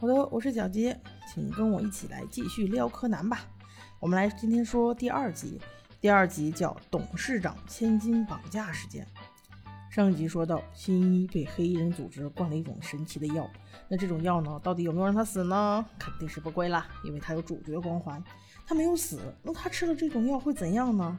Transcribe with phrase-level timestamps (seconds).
[0.00, 0.96] 好的，我是小杰，
[1.26, 3.40] 请跟我一起来继续撩柯南吧。
[3.98, 5.60] 我们来今天说第二集，
[6.00, 9.04] 第二集叫“董事长千金绑架事件”。
[9.90, 13.50] 上一集说到，新一被黑衣人组织灌了一种神奇的药，
[13.88, 15.84] 那这种药呢，到底有没有让他死呢？
[15.98, 18.22] 肯定是不归啦，因为他有主角光环。
[18.64, 21.18] 他没有死，那他吃了这种药会怎样呢？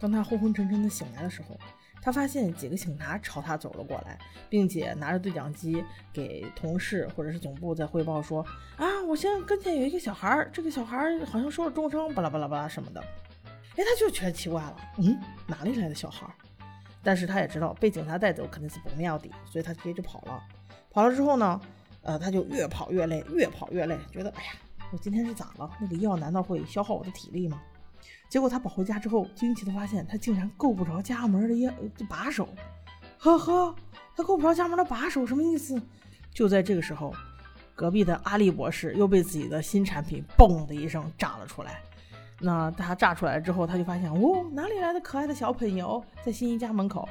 [0.00, 1.56] 当他昏昏沉沉的醒来的时候。
[2.04, 4.18] 他发现几个警察朝他走了过来，
[4.50, 8.44] 并且拿着对讲机给同事或者是总部在汇报说
[8.76, 13.00] ：“啊，我现在跟前有一个小孩，这个小孩好像受了重伤，巴拉巴拉巴拉什么的。”
[13.76, 16.26] 哎，他就觉得奇怪了，嗯，哪里来的小孩？
[17.02, 20.42] 但是他也知道被警察带走肯定是不妙的，所以他直接就跑了。
[20.90, 21.58] 跑了之后呢，
[22.02, 24.50] 呃，他就越跑越累，越跑越累，觉得哎呀，
[24.92, 25.70] 我今天是咋了？
[25.80, 27.62] 那个药难道会消耗我的体力吗？
[28.28, 31.72] 结果他跑回家之后，惊奇的发现他竟然够不着家门的钥
[32.08, 32.48] 把手。
[33.18, 33.74] 呵呵，
[34.16, 35.80] 他够不着家门的把手什么意思？
[36.32, 37.14] 就在这个时候，
[37.74, 41.80] 隔壁的阿笠博士又被自己的新产品“嘣”的一声炸了出来。
[42.40, 47.08] 那他炸出来之后，他就发现，哦，哪里来的可爱的小朋友在新一家门口？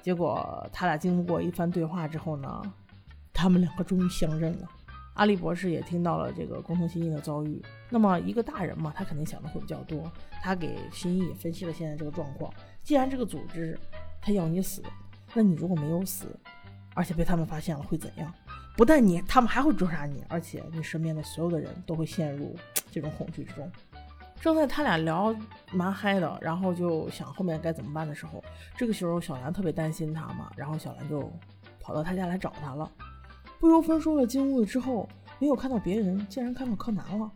[0.00, 2.62] 结果他俩经过一番对话之后呢，
[3.32, 4.68] 他们两个终于相认了。
[5.14, 7.62] 阿笠博士也听到了这个工藤新一的遭遇。
[7.90, 10.10] 那么一个大人嘛，他肯定想的会比较多。
[10.42, 12.52] 他给新一也分析了现在这个状况。
[12.82, 13.78] 既然这个组织
[14.20, 14.82] 他要你死，
[15.34, 16.26] 那你如果没有死，
[16.94, 18.32] 而且被他们发现了会怎样？
[18.74, 22.56] 不但你，他们还会追杀你，而且你身边的所有的人都会陷入
[22.90, 23.70] 这种恐惧之中。
[24.40, 25.32] 正在他俩聊
[25.72, 28.42] 蛮嗨的，然后就想后面该怎么办的时候，
[28.76, 31.30] 这个时候小兰特别担心他嘛，然后小兰就
[31.80, 32.90] 跑到他家来找他了。
[33.62, 37.30] 不由分说的进屋之后，没有看到别人，竟然看到柯南了。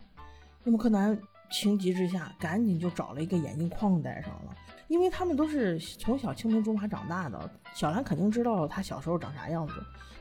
[0.64, 1.16] 那么柯南
[1.52, 4.52] 情急之下，赶紧就找了一个眼镜框戴上了，
[4.88, 9.74] 因为他们都是从小青梅竹马长大的，小兰肯定知道他小时候长啥样子，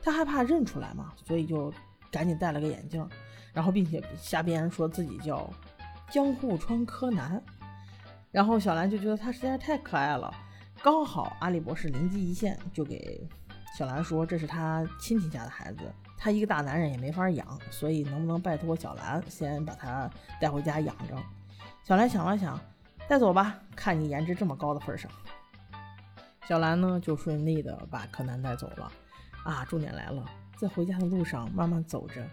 [0.03, 1.73] 他害怕认出来嘛，所以就
[2.11, 3.09] 赶紧戴了个眼镜，
[3.51, 5.49] 然后并且瞎编说自己叫
[6.11, 7.43] 江户川柯南，
[8.29, 10.31] 然后小兰就觉得他实在是太可爱了，
[10.83, 13.27] 刚好阿笠博士灵机一现，就给。
[13.77, 15.79] 小兰说：“这是他亲戚家的孩子，
[16.17, 20.09] 他一个大男人也没法养，所以能不能拜托小兰先把他
[20.39, 21.15] 带回家养着？”
[21.83, 22.57] 小兰想了想，
[23.05, 25.11] 带走吧，看你颜值这么高的份上。
[26.47, 28.89] 小兰呢，就顺利的把柯南带走了。
[29.43, 30.23] 啊，重点来了，
[30.57, 32.25] 在回家的路上慢慢走着，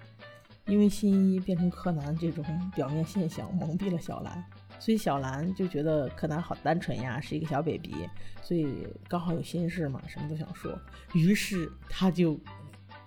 [0.66, 4.44] 因为新一变成柯南这种表面现象蒙蔽了小兰。
[4.82, 7.94] 所以小兰就觉得柯南好单纯呀，是一个小 baby，
[8.43, 10.76] 所以刚好有心事嘛，什么都想说。
[11.15, 12.37] 于是他就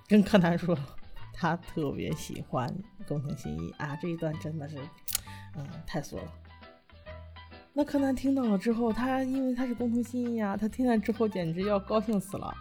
[0.07, 0.77] 跟柯南说，
[1.33, 2.73] 他特别喜欢
[3.05, 4.77] 工藤新一啊，这一段真的是，
[5.57, 6.23] 嗯，太俗了。
[7.73, 12.55] 那柯南听到了之后，他因为他是工藤新一呀，他听了之后简直要高兴死了。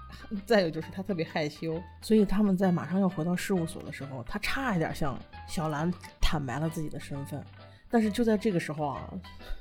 [0.45, 5.17] 再有就是他特别害羞，所以他们在马上要回到事务所的时候，他差一点向
[5.47, 5.89] 小兰
[6.21, 7.41] 坦白了自己的身份。
[7.95, 9.09] 但是就在这个时候啊，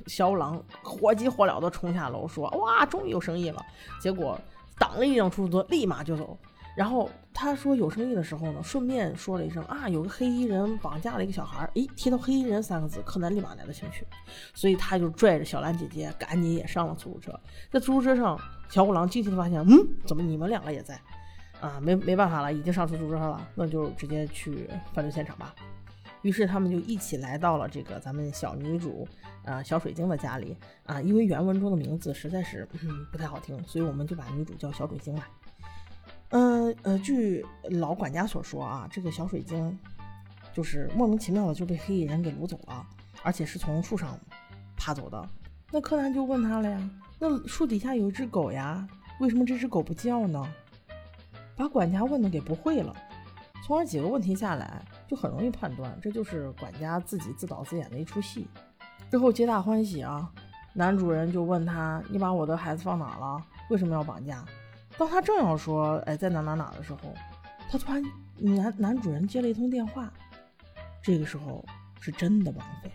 [0.07, 3.63] 小五郎火急火燎地冲下楼说：“哇，终于有生意了！”
[4.01, 4.35] 结果
[4.79, 6.35] 挡了一辆出租车，立马就走。
[6.75, 14.03] 然后他说有生意的时候呢，顺便说了一声：“啊，有个黑衣人绑架了一个小孩。”诶，提到黑衣人三个字，柯南立马来了兴趣，
[14.55, 17.39] 所以他就拽着小兰姐姐赶紧也上了出租车。
[17.71, 18.35] 在出租车上，
[18.67, 19.77] 小五郎惊奇地发现：“嗯，
[20.07, 20.99] 怎么你们两个也在？
[21.61, 25.53] 啊，没没办法了，已经上出租车了，那就直接去犯罪现场吧。”
[26.23, 29.07] 于是他们就一起来到了这个咱们小女主，
[29.43, 30.99] 呃，小水晶的家里啊。
[31.01, 35.29] 因为原文中的名字实在是嗯不太好听，所以我们就把女主叫小水晶吧。
[36.29, 39.77] 嗯呃，据老管家所说啊，这个小水晶
[40.53, 42.83] 就是莫名其妙的就被黑衣人给掳走了，
[43.21, 44.17] 而且是从树上
[44.75, 45.29] 爬走的。
[45.71, 48.87] 那柯南就问他了呀，那树底下有一只狗呀，
[49.19, 50.43] 为什么这只狗不叫呢？
[51.55, 52.95] 把管家问的给不会了。
[53.65, 54.83] 从而几个问题下来。
[55.07, 58.47] 就很容易判断，这就是管家自己自导自演的一出戏。
[59.11, 60.31] 之后皆大欢喜啊，
[60.73, 63.43] 男主人就问他：“你把我的孩子放哪了？
[63.69, 64.43] 为什么要绑架？”
[64.97, 66.99] 当他正要说：“哎，在哪哪哪”的时候，
[67.69, 68.03] 他突然
[68.37, 70.11] 男男主人接了一通电话。
[71.01, 71.63] 这个时候
[71.99, 72.91] 是真的绑匪，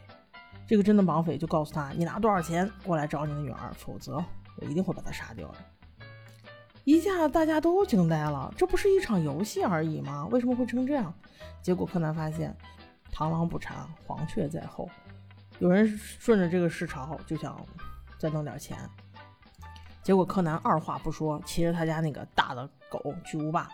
[0.66, 4.24] 这个真的绑匪就告诉他：“你拿多少钱过来找你的女儿，否则
[4.56, 5.58] 我一定会把她杀掉的。”
[6.88, 10.26] 一下大家都惊呆了，这不是一场游戏而已吗？
[10.30, 11.12] 为什么会成这样？
[11.60, 12.56] 结果柯南发现，
[13.12, 13.76] 螳螂捕蝉，
[14.06, 14.88] 黄雀在后。
[15.58, 17.62] 有人顺着这个势潮就想
[18.16, 18.78] 再弄点钱。
[20.02, 23.68] 结果柯南二话不说，骑着他家那个大的狗巨无霸，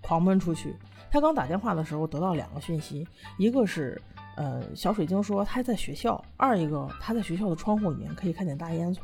[0.00, 0.74] 狂奔出去。
[1.12, 3.06] 他刚打电话的时候得到两个讯息，
[3.38, 4.02] 一个是
[4.34, 9.02] 呃小水晶说他在学校，二一个他在学校的窗户里面可以看见大烟囱。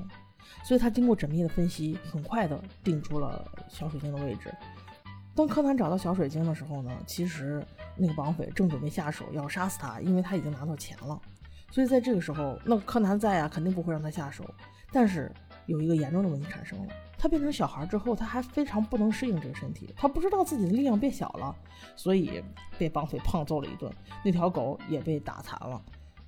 [0.62, 4.52] 所以他经过缜密的分析，很快的定出了小水晶的位置。
[5.34, 7.64] 当柯南找到小水晶的时候呢，其实
[7.96, 11.18] 那个绑匪正准备下手要杀死他，因为他已经拿到钱了。
[11.70, 14.44] 所以在这个时候，那柯南在啊，肯定不会让他下手。
[14.92, 15.32] 但是
[15.66, 21.54] 有一个严重的问题产生了，他变成小孩之后，他还非常不能适应这个身体，他不知道自己的力量变小了，
[21.94, 22.42] 所以
[22.76, 23.90] 被绑匪胖揍了一顿，
[24.24, 25.80] 那条狗也被打残了，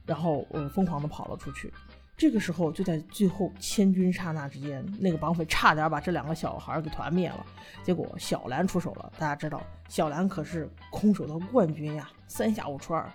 [0.06, 1.72] 然后呃疯狂的跑了出去。
[2.16, 7.44] 这个时候就在最后千钧刹那之间，那个绑匪差点把这两个小孩给团灭了，
[7.82, 9.12] 结果小兰出手了。
[9.18, 13.10] 大家知道，小兰可是空手道冠军呀，三下五除二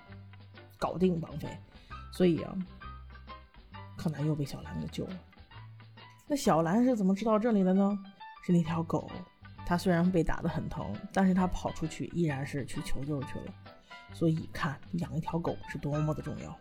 [0.78, 1.48] 搞定绑匪。
[2.12, 2.58] 所以啊，
[3.96, 5.14] 柯南又被小兰给救了。
[6.28, 7.98] 那小兰是怎么知道这里的呢？
[8.44, 9.10] 是那条狗，
[9.66, 13.54] 它虽然被打得很疼，但是它跑出去依然是去求救去了。
[14.14, 16.58] 所以看养一条狗是多么的重要。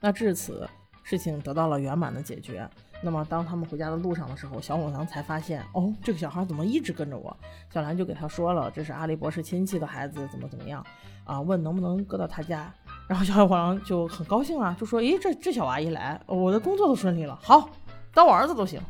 [0.00, 0.68] 那至此，
[1.02, 2.68] 事情得到了圆满的解决。
[3.04, 7.36] 那么当他们回家的路上的时候，小五郎才发现，哦，这个小孩怎么一直跟着我？
[7.68, 10.86] 小兰就给他说了，这是阿笠博士亲戚的孩子，怎么怎么样
[11.24, 11.40] 啊？
[11.40, 12.72] 问能不能搁到他家。
[13.08, 17.68] 然后小五郎就很高兴啊，就说：“诶，这这小娃一来，我的工作都顺利了，好，
[18.14, 18.80] 当我儿子都行。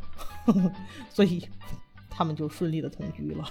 [1.08, 1.48] ”所以
[2.10, 3.44] 他们就顺利的同居了。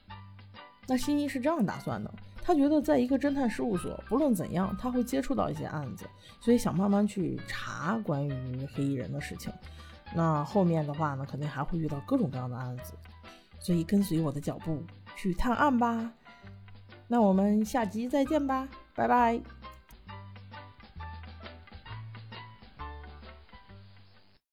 [0.86, 2.09] 那新一是这样打算的，
[2.50, 6.04] 他觉得在一个侦探事务所，不论怎样，他会接触到一些案子，
[6.40, 9.52] 所以想慢慢去查关于黑衣人的事情。
[10.16, 12.94] 那后面的话呢，肯定还会遇到各种各样的案子，
[13.60, 14.82] 所以跟随我的脚步
[15.14, 16.10] 去探案吧。
[17.06, 18.68] 那我们下集再见吧。
[18.96, 19.59] 拜拜。